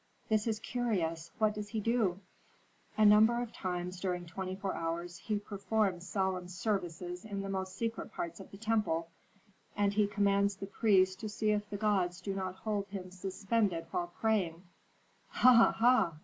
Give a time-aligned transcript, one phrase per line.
[0.29, 1.31] "This is curious.
[1.37, 2.21] What does he do?"
[2.97, 7.75] "A number of times during twenty four hours he performs solemn services in the most
[7.77, 9.09] secret parts of the temple,
[9.77, 13.85] and he commands the priests to see if the gods do not hold him suspended
[13.91, 14.63] while praying."
[15.27, 15.75] "Ha!
[15.77, 16.17] ha!"